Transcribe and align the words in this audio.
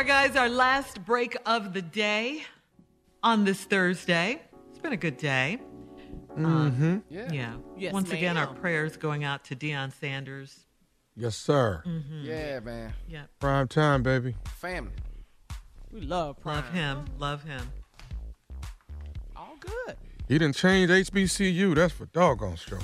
Are, 0.00 0.04
guys, 0.04 0.34
our 0.34 0.48
last 0.48 1.04
break 1.04 1.36
of 1.44 1.74
the 1.74 1.82
day 1.82 2.42
on 3.22 3.44
this 3.44 3.64
Thursday. 3.64 4.40
It's 4.70 4.78
been 4.78 4.94
a 4.94 4.96
good 4.96 5.18
day. 5.18 5.58
Mm-hmm. 6.38 7.00
Yeah. 7.10 7.28
yeah. 7.30 7.54
Yes, 7.76 7.92
Once 7.92 8.10
again, 8.10 8.38
our 8.38 8.46
prayers 8.46 8.96
going 8.96 9.24
out 9.24 9.44
to 9.44 9.56
Deion 9.56 9.92
Sanders. 9.92 10.60
Yes, 11.16 11.36
sir. 11.36 11.82
Mhm. 11.86 12.24
Yeah, 12.24 12.60
man. 12.60 12.94
Yeah. 13.08 13.24
Prime 13.40 13.68
time, 13.68 14.02
baby. 14.02 14.36
Family. 14.56 14.92
We 15.92 16.00
love 16.00 16.40
prime. 16.40 16.64
Love 16.64 16.72
him. 16.72 17.04
Love 17.18 17.42
him. 17.42 17.70
All 19.36 19.58
good. 19.60 19.98
He 20.28 20.38
didn't 20.38 20.56
change 20.56 20.90
HBCU. 20.90 21.74
That's 21.74 21.92
for 21.92 22.06
doggone 22.06 22.56
sure. 22.56 22.78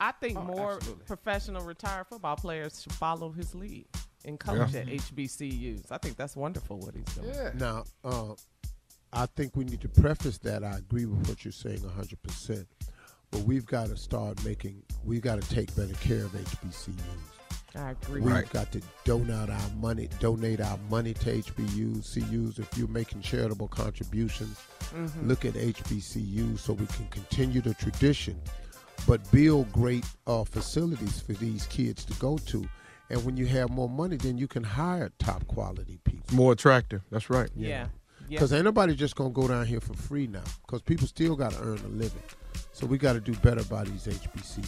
I 0.00 0.12
think 0.12 0.38
Oh, 0.38 0.42
more 0.42 0.72
absolutely. 0.76 1.04
professional 1.04 1.64
retired 1.66 2.06
football 2.06 2.36
players 2.36 2.80
should 2.82 2.92
follow 2.92 3.30
his 3.30 3.54
lead 3.54 3.84
and 4.24 4.38
coach 4.38 4.72
Yeah. 4.72 4.80
at 4.80 4.86
HBCUs. 4.88 5.90
I 5.90 5.98
think 5.98 6.16
that's 6.16 6.36
wonderful 6.36 6.78
what 6.78 6.94
he's 6.94 7.04
doing. 7.14 7.28
Yeah. 7.34 7.50
Now, 7.54 7.84
uh, 8.04 8.34
I 9.12 9.26
think 9.26 9.56
we 9.56 9.64
need 9.64 9.80
to 9.82 9.88
preface 9.88 10.38
that. 10.38 10.64
I 10.64 10.78
agree 10.78 11.06
with 11.06 11.28
what 11.28 11.44
you're 11.44 11.52
saying 11.52 11.80
100%. 11.80 12.66
But 13.30 13.40
we've 13.42 13.66
got 13.66 13.88
to 13.88 13.96
start 13.96 14.42
making, 14.44 14.82
we've 15.04 15.22
got 15.22 15.40
to 15.42 15.54
take 15.54 15.74
better 15.74 15.94
care 15.94 16.24
of 16.24 16.32
HBCUs. 16.32 16.94
I 17.74 17.92
agree. 17.92 18.20
We've 18.20 18.50
got 18.50 18.70
to 18.72 18.82
donate 19.04 19.48
our 19.48 19.70
money, 19.80 20.08
donate 20.20 20.60
our 20.60 20.76
money 20.90 21.14
to 21.14 21.30
HBUs, 21.38 22.04
CUs. 22.14 22.58
If 22.58 22.76
you're 22.76 22.88
making 22.88 23.22
charitable 23.22 23.68
contributions, 23.68 24.58
Mhm. 24.92 25.26
look 25.26 25.46
at 25.46 25.54
HBCUs 25.56 26.58
so 26.60 26.74
we 26.74 26.84
can 26.88 27.06
continue 27.08 27.62
the 27.62 27.72
tradition, 27.74 28.38
but 29.06 29.28
build 29.32 29.72
great 29.72 30.04
uh, 30.26 30.44
facilities 30.44 31.20
for 31.20 31.32
these 31.32 31.64
kids 31.68 32.04
to 32.04 32.12
go 32.14 32.36
to. 32.38 32.68
And 33.12 33.22
when 33.26 33.36
you 33.36 33.44
have 33.44 33.68
more 33.68 33.90
money, 33.90 34.16
then 34.16 34.38
you 34.38 34.48
can 34.48 34.64
hire 34.64 35.12
top 35.18 35.46
quality 35.46 35.98
people. 36.02 36.34
More 36.34 36.52
attractive. 36.52 37.02
That's 37.10 37.28
right. 37.28 37.50
Yeah. 37.54 37.88
Yeah. 38.26 38.38
Because 38.38 38.54
ain't 38.54 38.64
nobody 38.64 38.94
just 38.94 39.16
gonna 39.16 39.28
go 39.28 39.46
down 39.46 39.66
here 39.66 39.80
for 39.80 39.92
free 39.92 40.26
now. 40.26 40.42
Because 40.66 40.80
people 40.80 41.06
still 41.06 41.36
got 41.36 41.52
to 41.52 41.60
earn 41.60 41.78
a 41.78 41.88
living. 41.88 42.22
So 42.72 42.86
we 42.86 42.96
got 42.96 43.12
to 43.12 43.20
do 43.20 43.34
better 43.34 43.62
by 43.64 43.84
these 43.84 44.06
HBCUs. 44.06 44.64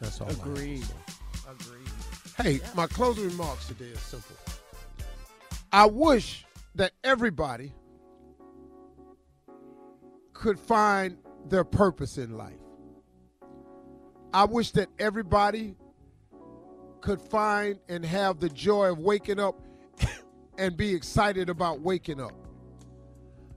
That's 0.00 0.20
all. 0.20 0.28
I 0.28 0.30
have 0.30 0.46
Agreed. 0.46 0.84
Agreed. 1.50 1.88
Hey, 2.36 2.60
my 2.76 2.86
closing 2.86 3.28
remarks 3.28 3.66
today 3.66 3.86
is 3.86 3.98
simple. 3.98 4.36
I 5.72 5.86
wish 5.86 6.46
that 6.76 6.92
everybody 7.02 7.72
could 10.32 10.60
find 10.60 11.18
their 11.48 11.64
purpose 11.64 12.18
in 12.18 12.36
life. 12.36 12.54
I 14.32 14.44
wish 14.44 14.70
that 14.72 14.90
everybody 15.00 15.74
could 17.04 17.20
find 17.20 17.78
and 17.90 18.02
have 18.02 18.40
the 18.40 18.48
joy 18.48 18.90
of 18.90 18.98
waking 18.98 19.38
up 19.38 19.60
and 20.58 20.74
be 20.74 20.94
excited 20.94 21.50
about 21.50 21.82
waking 21.82 22.18
up. 22.18 22.32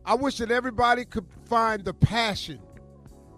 I 0.05 0.15
wish 0.15 0.39
that 0.39 0.51
everybody 0.51 1.05
could 1.05 1.25
find 1.45 1.85
the 1.85 1.93
passion 1.93 2.59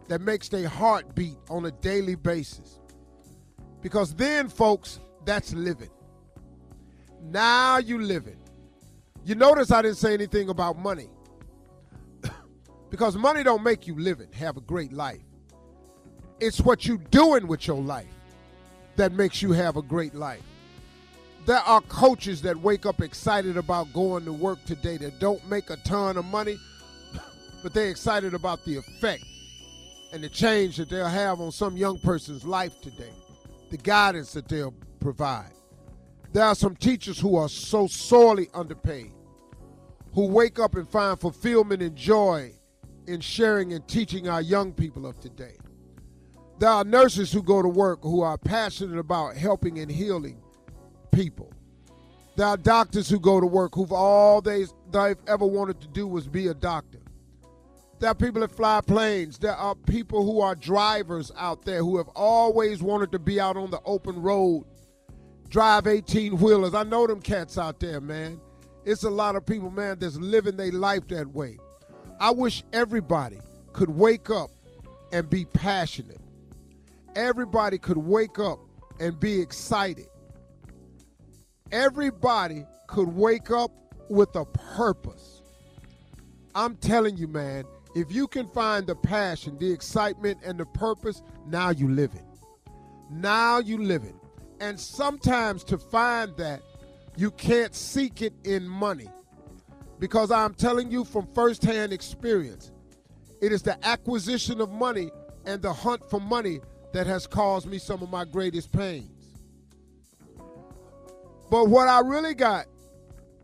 that 0.08 0.20
makes 0.20 0.50
their 0.50 0.68
heart 0.68 1.14
beat 1.14 1.38
on 1.48 1.64
a 1.66 1.72
daily 1.72 2.16
basis. 2.16 2.80
Because 3.84 4.16
then, 4.16 4.50
folks, 4.50 5.00
that's 5.26 5.54
living. 5.54 5.92
Now 7.22 7.78
you 7.78 8.02
living. 8.02 8.40
You 9.24 9.36
notice 9.36 9.70
I 9.70 9.84
didn't 9.84 9.98
say 9.98 10.16
anything 10.16 10.50
about 10.50 10.80
money. 10.80 11.10
because 12.90 13.16
money 13.16 13.44
don't 13.44 13.62
make 13.62 13.86
you 13.86 13.94
living, 13.94 14.32
have 14.32 14.58
a 14.58 14.62
great 14.62 14.92
life. 14.92 15.22
It's 16.40 16.60
what 16.62 16.88
you 16.88 16.98
doing 16.98 17.46
with 17.46 17.68
your 17.68 17.80
life 17.80 18.19
that 19.00 19.14
makes 19.14 19.42
you 19.42 19.54
have 19.54 19.78
a 19.78 19.82
great 19.82 20.14
life. 20.14 20.44
There 21.46 21.60
are 21.60 21.80
coaches 21.84 22.42
that 22.42 22.58
wake 22.58 22.86
up 22.86 23.02
excited 23.02 23.56
about 23.56 23.94
going 23.94 24.26
to 24.26 24.34
work 24.34 24.60
today 24.66 24.98
that 24.98 25.20
don't 25.20 25.50
make 25.50 25.70
a 25.70 25.78
ton 25.78 26.18
of 26.18 26.26
money, 26.26 26.58
but 27.64 27.74
they're 27.74 27.90
excited 27.90 28.34
about 28.34 28.66
the 28.66 28.76
effect 28.76 29.24
and 30.12 30.22
the 30.22 30.28
change 30.28 30.76
that 30.76 30.90
they'll 30.90 31.08
have 31.08 31.40
on 31.40 31.54
some 31.54 31.78
young 31.78 31.98
person's 32.00 32.44
life 32.44 32.82
today, 32.82 33.14
the 33.70 33.78
guidance 33.78 34.34
that 34.34 34.50
they'll 34.50 34.74
provide. 35.00 35.54
There 36.34 36.44
are 36.44 36.56
some 36.56 36.76
teachers 36.76 37.18
who 37.18 37.38
are 37.38 37.48
so 37.48 37.88
sorely 37.88 38.50
underpaid, 38.54 39.14
who 40.14 40.28
wake 40.28 40.60
up 40.60 40.76
and 40.76 40.90
find 40.90 41.18
fulfillment 41.18 41.82
and 41.82 41.96
joy 41.96 42.52
in 43.08 43.22
sharing 43.22 43.72
and 43.72 43.88
teaching 43.88 44.28
our 44.28 44.42
young 44.42 44.74
people 44.74 45.06
of 45.06 45.18
today. 45.22 45.56
There 46.60 46.70
are 46.70 46.84
nurses 46.84 47.32
who 47.32 47.42
go 47.42 47.62
to 47.62 47.70
work 47.70 48.00
who 48.04 48.22
are 48.22 48.38
passionate 48.38 49.00
about 49.00 49.38
helping 49.38 49.80
and 49.80 49.90
healing 49.90 50.42
people. 51.10 51.54
There 52.36 52.48
are 52.48 52.58
doctors 52.58 53.10
who 53.10 53.18
go 53.18 53.40
to 53.40 53.46
work 53.46 53.74
who've 53.76 53.94
all 53.94 54.42
they, 54.42 54.66
they've 54.92 55.18
ever 55.26 55.46
wanted 55.46 55.80
to 55.80 55.88
do 55.88 56.06
was 56.06 56.28
be 56.28 56.48
a 56.48 56.54
doctor. 56.54 57.00
There 58.00 58.10
are 58.10 58.16
people 58.16 58.42
that 58.42 58.52
fly 58.52 58.82
planes. 58.82 59.38
There 59.38 59.56
are 59.56 59.74
people 59.74 60.26
who 60.26 60.42
are 60.42 60.54
drivers 60.54 61.32
out 61.38 61.64
there 61.64 61.80
who 61.80 61.98
have 61.98 62.10
always 62.10 62.82
wanted 62.82 63.14
to 63.14 63.20
be 63.20 63.40
out 63.40 63.56
on 63.56 63.72
the 63.72 63.82
open 63.86 64.22
road, 64.22 64.66
drive 65.48 65.88
18 65.88 66.40
wheelers. 66.40 66.74
I 66.74 66.84
know 66.84 67.08
them 67.08 67.22
cats 67.22 67.58
out 67.58 67.80
there, 67.80 68.02
man. 68.02 68.40
It's 68.84 69.04
a 69.04 69.10
lot 69.10 69.38
of 69.38 69.46
people, 69.46 69.72
man, 69.72 70.00
that's 70.00 70.18
living 70.18 70.58
their 70.58 70.72
life 70.74 71.08
that 71.08 71.28
way. 71.28 71.58
I 72.20 72.32
wish 72.32 72.64
everybody 72.74 73.40
could 73.72 73.90
wake 73.90 74.30
up 74.30 74.50
and 75.14 75.30
be 75.30 75.46
passionate. 75.46 76.20
Everybody 77.16 77.78
could 77.78 77.98
wake 77.98 78.40
up 78.40 78.60
and 79.00 79.20
be 79.20 79.40
excited. 79.40 80.08
Everybody 81.72 82.66
could 82.88 83.10
wake 83.16 83.52
up 83.52 83.72
with 84.10 84.36
a 84.36 84.46
purpose. 84.46 85.42
I'm 86.56 86.76
telling 86.78 87.18
you, 87.18 87.28
man, 87.28 87.64
if 87.96 88.12
you 88.12 88.28
can 88.28 88.48
find 88.48 88.88
the 88.88 88.96
passion, 88.96 89.58
the 89.58 89.72
excitement, 89.72 90.40
and 90.44 90.60
the 90.60 90.66
purpose, 90.66 91.22
now 91.48 91.70
you 91.70 91.90
live 91.90 92.14
it. 92.14 92.26
Now 93.12 93.60
you 93.60 93.82
live 93.82 94.04
it. 94.04 94.16
And 94.60 94.80
sometimes 94.80 95.64
to 95.66 95.78
find 95.78 96.36
that, 96.38 96.62
you 97.16 97.32
can't 97.32 97.76
seek 97.76 98.22
it 98.22 98.34
in 98.44 98.68
money. 98.68 99.10
Because 100.00 100.32
I'm 100.32 100.54
telling 100.54 100.92
you 100.92 101.04
from 101.04 101.28
firsthand 101.34 101.92
experience, 101.92 102.72
it 103.42 103.52
is 103.52 103.62
the 103.62 103.78
acquisition 103.86 104.62
of 104.62 104.70
money 104.70 105.12
and 105.46 105.62
the 105.62 105.74
hunt 105.74 106.10
for 106.10 106.20
money 106.20 106.62
that 106.92 107.08
has 107.08 107.28
caused 107.28 107.68
me 107.68 107.78
some 107.78 108.02
of 108.02 108.10
my 108.10 108.26
greatest 108.26 108.72
pains. 108.72 109.38
But 111.50 111.68
what 111.68 111.88
I 111.88 112.00
really 112.02 112.34
got 112.34 112.66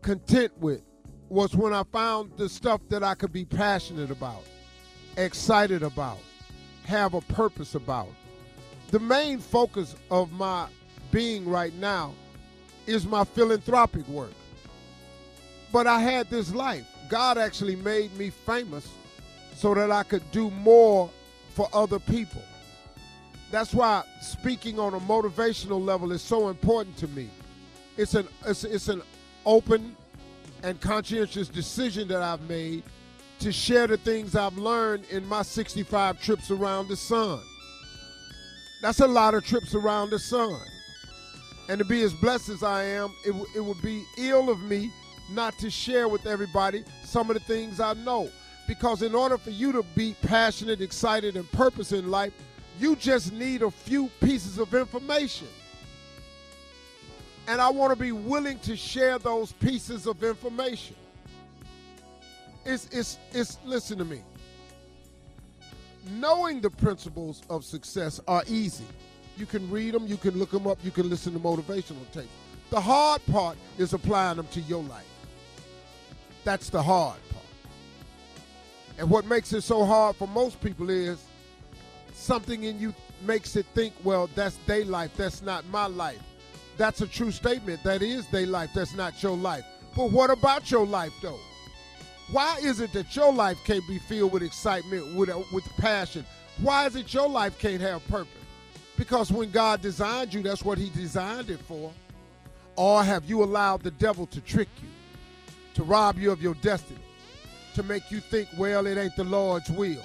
content 0.02 0.52
with 0.58 0.82
was 1.28 1.56
when 1.56 1.72
I 1.72 1.82
found 1.92 2.32
the 2.36 2.48
stuff 2.48 2.80
that 2.88 3.02
I 3.02 3.14
could 3.14 3.32
be 3.32 3.44
passionate 3.44 4.10
about, 4.10 4.44
excited 5.16 5.82
about, 5.82 6.18
have 6.84 7.14
a 7.14 7.20
purpose 7.22 7.74
about. 7.74 8.08
The 8.92 9.00
main 9.00 9.40
focus 9.40 9.96
of 10.10 10.30
my 10.32 10.68
being 11.10 11.48
right 11.48 11.74
now 11.74 12.14
is 12.86 13.06
my 13.06 13.24
philanthropic 13.24 14.06
work. 14.06 14.32
But 15.72 15.88
I 15.88 16.00
had 16.00 16.30
this 16.30 16.54
life. 16.54 16.86
God 17.08 17.38
actually 17.38 17.76
made 17.76 18.16
me 18.16 18.30
famous 18.30 18.88
so 19.54 19.74
that 19.74 19.90
I 19.90 20.04
could 20.04 20.30
do 20.30 20.50
more 20.50 21.10
for 21.50 21.68
other 21.72 21.98
people. 21.98 22.42
That's 23.50 23.72
why 23.72 24.04
speaking 24.20 24.78
on 24.78 24.94
a 24.94 25.00
motivational 25.00 25.82
level 25.84 26.12
is 26.12 26.22
so 26.22 26.48
important 26.48 26.96
to 26.98 27.08
me. 27.08 27.30
It's 27.96 28.14
an 28.14 28.26
it's, 28.44 28.64
it's 28.64 28.88
an 28.88 29.02
open 29.44 29.96
and 30.62 30.80
conscientious 30.80 31.48
decision 31.48 32.08
that 32.08 32.22
I've 32.22 32.48
made 32.48 32.82
to 33.38 33.52
share 33.52 33.86
the 33.86 33.98
things 33.98 34.34
I've 34.34 34.56
learned 34.56 35.04
in 35.10 35.26
my 35.28 35.42
65 35.42 36.20
trips 36.20 36.50
around 36.50 36.88
the 36.88 36.96
sun. 36.96 37.40
That's 38.82 39.00
a 39.00 39.06
lot 39.06 39.34
of 39.34 39.44
trips 39.44 39.74
around 39.74 40.10
the 40.10 40.18
sun. 40.18 40.58
And 41.68 41.78
to 41.78 41.84
be 41.84 42.02
as 42.02 42.12
blessed 42.14 42.48
as 42.48 42.62
I 42.62 42.84
am, 42.84 43.12
it, 43.24 43.32
w- 43.32 43.46
it 43.54 43.60
would 43.60 43.80
be 43.82 44.04
ill 44.18 44.50
of 44.50 44.60
me 44.60 44.90
not 45.30 45.58
to 45.58 45.70
share 45.70 46.08
with 46.08 46.26
everybody 46.26 46.84
some 47.04 47.28
of 47.30 47.34
the 47.34 47.40
things 47.40 47.80
I 47.80 47.94
know. 47.94 48.30
Because 48.68 49.02
in 49.02 49.14
order 49.14 49.38
for 49.38 49.50
you 49.50 49.72
to 49.72 49.82
be 49.94 50.14
passionate, 50.22 50.80
excited, 50.80 51.36
and 51.36 51.50
purpose 51.52 51.92
in 51.92 52.10
life, 52.10 52.32
you 52.78 52.96
just 52.96 53.32
need 53.32 53.62
a 53.62 53.70
few 53.70 54.10
pieces 54.20 54.58
of 54.58 54.74
information. 54.74 55.48
And 57.48 57.60
I 57.60 57.70
want 57.70 57.92
to 57.92 57.98
be 57.98 58.12
willing 58.12 58.58
to 58.60 58.76
share 58.76 59.18
those 59.18 59.52
pieces 59.52 60.06
of 60.06 60.22
information. 60.22 60.96
It's, 62.64 62.88
it's, 62.90 63.18
it's, 63.32 63.58
listen 63.64 63.98
to 63.98 64.04
me. 64.04 64.20
Knowing 66.10 66.60
the 66.60 66.70
principles 66.70 67.42
of 67.48 67.64
success 67.64 68.20
are 68.26 68.42
easy. 68.48 68.84
You 69.36 69.46
can 69.46 69.70
read 69.70 69.94
them, 69.94 70.06
you 70.06 70.16
can 70.16 70.38
look 70.38 70.50
them 70.50 70.66
up, 70.66 70.78
you 70.82 70.90
can 70.90 71.08
listen 71.08 71.32
to 71.34 71.38
motivational 71.38 72.10
tapes. 72.12 72.28
The 72.70 72.80
hard 72.80 73.24
part 73.26 73.56
is 73.78 73.92
applying 73.92 74.38
them 74.38 74.48
to 74.48 74.60
your 74.62 74.82
life. 74.82 75.04
That's 76.42 76.70
the 76.70 76.82
hard 76.82 77.18
part. 77.30 77.44
And 78.98 79.10
what 79.10 79.26
makes 79.26 79.52
it 79.52 79.62
so 79.62 79.84
hard 79.84 80.16
for 80.16 80.26
most 80.26 80.60
people 80.60 80.90
is 80.90 81.22
something 82.16 82.64
in 82.64 82.78
you 82.80 82.94
makes 83.26 83.56
it 83.56 83.66
think, 83.74 83.94
well, 84.04 84.28
that's 84.34 84.56
their 84.66 84.84
life, 84.84 85.12
that's 85.16 85.42
not 85.42 85.66
my 85.68 85.86
life. 85.86 86.20
That's 86.76 87.00
a 87.00 87.06
true 87.06 87.30
statement. 87.30 87.82
That 87.82 88.02
is 88.02 88.26
their 88.28 88.46
life, 88.46 88.70
that's 88.74 88.94
not 88.94 89.22
your 89.22 89.36
life. 89.36 89.64
But 89.96 90.10
what 90.10 90.30
about 90.30 90.70
your 90.70 90.86
life, 90.86 91.12
though? 91.22 91.38
Why 92.30 92.58
is 92.62 92.80
it 92.80 92.92
that 92.92 93.14
your 93.14 93.32
life 93.32 93.58
can't 93.64 93.86
be 93.88 93.98
filled 93.98 94.32
with 94.32 94.42
excitement, 94.42 95.16
with, 95.16 95.30
uh, 95.30 95.42
with 95.52 95.64
passion? 95.78 96.26
Why 96.60 96.86
is 96.86 96.96
it 96.96 97.14
your 97.14 97.28
life 97.28 97.58
can't 97.58 97.80
have 97.80 98.06
purpose? 98.08 98.32
Because 98.98 99.30
when 99.30 99.50
God 99.50 99.80
designed 99.80 100.34
you, 100.34 100.42
that's 100.42 100.64
what 100.64 100.78
He 100.78 100.90
designed 100.90 101.50
it 101.50 101.60
for. 101.60 101.92
Or 102.76 103.02
have 103.02 103.24
you 103.24 103.42
allowed 103.42 103.82
the 103.82 103.90
devil 103.92 104.26
to 104.26 104.40
trick 104.40 104.68
you, 104.82 104.88
to 105.74 105.82
rob 105.82 106.18
you 106.18 106.30
of 106.30 106.42
your 106.42 106.54
destiny, 106.54 107.00
to 107.74 107.82
make 107.82 108.10
you 108.10 108.20
think, 108.20 108.48
well, 108.58 108.86
it 108.86 108.98
ain't 108.98 109.16
the 109.16 109.24
Lord's 109.24 109.70
will? 109.70 110.02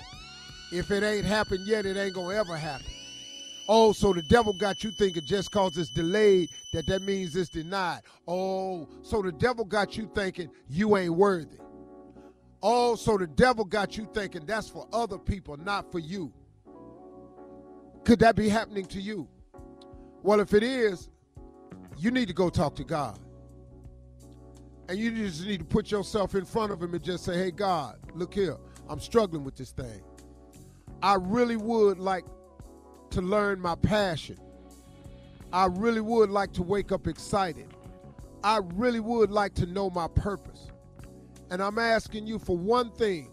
If 0.72 0.90
it 0.92 1.04
ain't 1.04 1.26
happened 1.26 1.68
yet, 1.68 1.86
it 1.86 1.98
ain't 1.98 2.14
gonna 2.14 2.36
ever 2.36 2.56
happen. 2.56 2.86
Oh, 3.68 3.94
so 3.94 4.14
the 4.14 4.22
devil 4.24 4.54
got 4.54 4.84
you 4.84 4.92
thinking 4.92 5.24
just 5.26 5.52
cause 5.52 5.78
it's 5.78 5.90
delayed 5.90 6.50
that 6.74 6.88
that 6.88 7.02
means 7.04 7.36
it's 7.36 7.50
denied. 7.50 8.02
Oh, 8.28 8.88
so 9.02 9.22
the 9.22 9.32
devil 9.32 9.66
got 9.66 9.96
you 9.98 10.10
thinking 10.14 10.50
you 10.68 10.98
ain't 10.98 11.14
worthy. 11.14 11.58
Oh, 12.64 12.96
so 12.96 13.18
the 13.18 13.28
devil 13.28 13.66
got 13.66 13.98
you 13.98 14.08
thinking 14.14 14.46
that's 14.46 14.70
for 14.70 14.88
other 14.94 15.18
people, 15.18 15.58
not 15.58 15.92
for 15.92 16.00
you. 16.00 16.34
Could 18.04 18.20
that 18.20 18.36
be 18.36 18.50
happening 18.50 18.86
to 18.86 19.00
you? 19.00 19.28
Well, 20.24 20.40
if 20.40 20.54
it 20.54 20.64
is, 20.64 21.10
you 21.98 22.12
need 22.12 22.28
to 22.28 22.34
go 22.34 22.50
talk 22.50 22.76
to 22.76 22.84
God. 22.84 23.20
And 24.90 25.00
you 25.00 25.12
just 25.12 25.46
need 25.46 25.60
to 25.60 25.66
put 25.66 25.92
yourself 25.92 26.36
in 26.36 26.46
front 26.46 26.72
of 26.72 26.82
him 26.82 26.94
and 26.94 27.04
just 27.04 27.24
say, 27.24 27.38
hey, 27.38 27.52
God, 27.52 27.98
look 28.14 28.34
here. 28.34 28.58
I'm 28.90 29.00
struggling 29.00 29.44
with 29.44 29.56
this 29.56 29.72
thing. 29.72 30.02
I 31.04 31.16
really 31.16 31.58
would 31.58 31.98
like 32.00 32.26
to 33.12 33.22
learn 33.22 33.60
my 33.60 33.76
passion. 33.76 34.38
I 35.52 35.66
really 35.66 36.02
would 36.02 36.30
like 36.30 36.54
to 36.54 36.64
wake 36.64 36.92
up 36.92 37.08
excited. 37.08 37.68
I 38.44 38.60
really 38.76 39.00
would 39.00 39.32
like 39.32 39.54
to 39.56 39.66
know 39.66 39.90
my 39.90 40.08
purpose. 40.08 40.70
And 41.50 41.62
I'm 41.62 41.80
asking 41.80 42.28
you 42.28 42.40
for 42.40 42.56
one 42.56 42.92
thing 42.92 43.30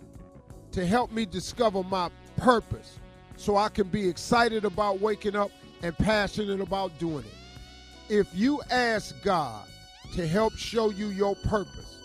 to 0.72 0.86
help 0.86 1.12
me 1.12 1.26
discover 1.26 1.82
my 1.82 2.10
purpose 2.36 2.98
so 3.36 3.56
I 3.56 3.68
can 3.68 3.88
be 3.88 4.08
excited 4.08 4.64
about 4.64 5.00
waking 5.00 5.36
up 5.36 5.50
and 5.82 5.96
passionate 5.96 6.60
about 6.60 6.98
doing 6.98 7.24
it. 7.24 8.12
If 8.12 8.26
you 8.34 8.60
ask 8.70 9.14
God 9.22 9.66
to 10.14 10.26
help 10.26 10.54
show 10.56 10.90
you 10.90 11.08
your 11.08 11.36
purpose, 11.36 11.98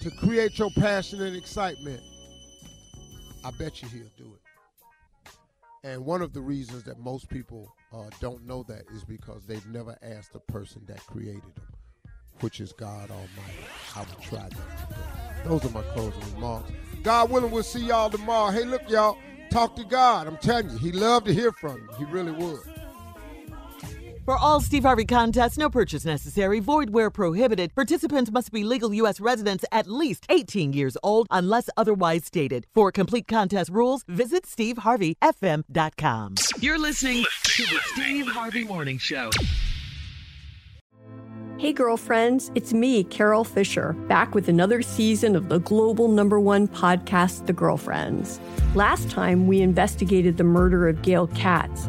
to 0.00 0.10
create 0.10 0.58
your 0.58 0.70
passion 0.70 1.22
and 1.22 1.36
excitement, 1.36 2.00
I 3.44 3.50
bet 3.58 3.82
you 3.82 3.88
he'll 3.88 4.08
do 4.16 4.34
it. 4.34 4.45
And 5.86 6.04
one 6.04 6.20
of 6.20 6.32
the 6.32 6.40
reasons 6.40 6.82
that 6.82 6.98
most 6.98 7.28
people 7.28 7.72
uh, 7.92 8.10
don't 8.20 8.44
know 8.44 8.64
that 8.64 8.82
is 8.92 9.04
because 9.04 9.46
they've 9.46 9.66
never 9.68 9.96
asked 10.02 10.32
the 10.32 10.40
person 10.40 10.82
that 10.88 11.06
created 11.06 11.54
them, 11.54 11.64
which 12.40 12.60
is 12.60 12.72
God 12.72 13.08
Almighty. 13.08 13.68
I 13.94 14.00
will 14.00 14.20
try 14.20 14.48
that. 14.48 15.44
Those 15.44 15.64
are 15.64 15.70
my 15.70 15.82
closing 15.94 16.34
remarks. 16.34 16.72
God 17.04 17.30
willing, 17.30 17.52
we'll 17.52 17.62
see 17.62 17.86
y'all 17.86 18.10
tomorrow. 18.10 18.50
Hey, 18.50 18.64
look, 18.64 18.82
y'all, 18.90 19.16
talk 19.52 19.76
to 19.76 19.84
God. 19.84 20.26
I'm 20.26 20.38
telling 20.38 20.70
you, 20.70 20.76
He 20.76 20.90
love 20.90 21.22
to 21.22 21.32
hear 21.32 21.52
from 21.52 21.76
you. 21.76 21.88
He 21.98 22.04
really 22.06 22.32
would. 22.32 22.75
For 24.26 24.36
all 24.36 24.60
Steve 24.60 24.82
Harvey 24.82 25.04
contests, 25.04 25.56
no 25.56 25.70
purchase 25.70 26.04
necessary, 26.04 26.58
void 26.58 26.90
where 26.90 27.10
prohibited. 27.10 27.72
Participants 27.76 28.32
must 28.32 28.50
be 28.50 28.64
legal 28.64 28.92
U.S. 28.92 29.20
residents 29.20 29.64
at 29.70 29.86
least 29.86 30.26
18 30.28 30.72
years 30.72 30.96
old 31.04 31.28
unless 31.30 31.70
otherwise 31.76 32.24
stated. 32.24 32.66
For 32.74 32.90
complete 32.90 33.28
contest 33.28 33.70
rules, 33.70 34.02
visit 34.08 34.42
SteveHarveyFM.com. 34.42 36.34
You're 36.58 36.76
listening 36.76 37.24
to 37.44 37.62
the 37.66 37.78
Steve 37.84 38.26
Harvey 38.26 38.64
Morning 38.64 38.98
Show. 38.98 39.30
Hey, 41.58 41.72
girlfriends, 41.72 42.50
it's 42.56 42.74
me, 42.74 43.04
Carol 43.04 43.44
Fisher, 43.44 43.92
back 44.08 44.34
with 44.34 44.48
another 44.48 44.82
season 44.82 45.36
of 45.36 45.48
the 45.48 45.60
global 45.60 46.08
number 46.08 46.40
one 46.40 46.66
podcast, 46.66 47.46
The 47.46 47.52
Girlfriends. 47.52 48.40
Last 48.74 49.08
time, 49.08 49.46
we 49.46 49.60
investigated 49.60 50.36
the 50.36 50.42
murder 50.42 50.88
of 50.88 51.00
Gail 51.02 51.28
Katz. 51.28 51.88